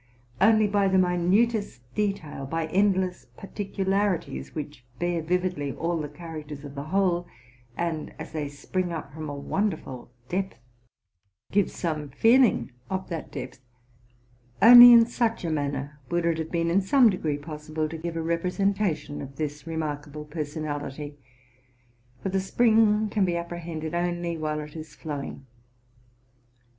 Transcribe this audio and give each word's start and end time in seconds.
Only 0.41 0.65
by 0.65 0.87
the 0.87 0.97
minutest 0.97 1.81
detail, 1.93 2.47
by 2.47 2.65
end 2.65 2.97
less 2.99 3.25
particularities 3.37 4.55
which 4.55 4.83
bear 4.97 5.21
vividly 5.21 5.73
all 5.73 5.97
the 5.99 6.07
character 6.09 6.55
of 6.55 6.73
the 6.73 6.85
whole, 6.85 7.27
and, 7.77 8.11
as 8.17 8.31
they 8.31 8.49
spring 8.49 8.91
up 8.91 9.13
from 9.13 9.29
a 9.29 9.35
wonderful 9.35 10.09
depth, 10.27 10.55
give 11.51 11.69
some 11.69 12.09
feeling 12.09 12.71
of 12.89 13.09
that 13.09 13.31
depth, 13.31 13.59
—only 14.59 14.91
in 14.91 15.05
such 15.05 15.45
a 15.45 15.51
manner 15.51 15.99
would 16.09 16.25
it 16.25 16.39
have 16.39 16.51
been 16.51 16.71
in 16.71 16.81
some 16.81 17.11
degree 17.11 17.37
possible 17.37 17.87
to 17.87 17.95
give 17.95 18.15
a 18.15 18.23
representation 18.23 19.21
of 19.21 19.35
this 19.35 19.67
remarkable 19.67 20.25
personality; 20.25 21.15
for 22.23 22.29
the 22.29 22.39
spring 22.39 23.07
can 23.07 23.23
be 23.23 23.33
appre 23.33 23.59
hended 23.59 23.93
only 23.93 24.35
while 24.35 24.61
it 24.61 24.75
is 24.75 24.95
flowing. 24.95 25.45